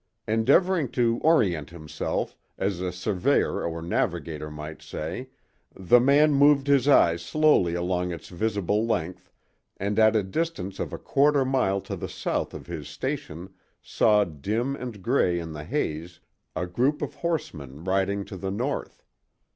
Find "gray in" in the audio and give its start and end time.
15.03-15.53